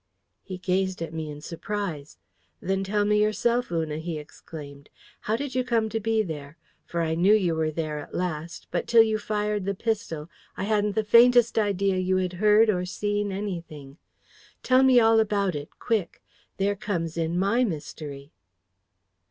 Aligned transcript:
He 0.41 0.57
gazed 0.57 1.03
at 1.03 1.13
me 1.13 1.29
in 1.29 1.41
surprise. 1.41 2.17
"Then 2.59 2.83
tell 2.83 3.05
me 3.05 3.21
yourself, 3.21 3.71
Una!" 3.71 3.99
he 3.99 4.17
exclaimed. 4.17 4.89
"How 5.19 5.35
did 5.35 5.53
you 5.53 5.63
come 5.63 5.89
to 5.89 5.99
be 5.99 6.23
there? 6.23 6.57
For 6.87 7.03
I 7.03 7.13
knew 7.13 7.35
you 7.35 7.53
were 7.53 7.69
there 7.69 7.99
at 7.99 8.15
last; 8.15 8.65
but 8.71 8.87
till 8.87 9.03
you 9.03 9.19
fired 9.19 9.65
the 9.65 9.75
pistol, 9.75 10.27
I 10.57 10.63
hadn't 10.63 10.95
the 10.95 11.03
faintest 11.03 11.59
idea 11.59 11.97
you 11.97 12.17
had 12.17 12.33
heard 12.41 12.67
or 12.67 12.83
seen 12.83 13.31
anything. 13.31 13.97
Tell 14.63 14.81
me 14.81 14.99
all 14.99 15.19
about 15.19 15.53
it, 15.53 15.69
quick! 15.77 16.23
There 16.57 16.75
comes 16.75 17.15
in 17.15 17.37
MY 17.37 17.63
mystery." 17.65 18.31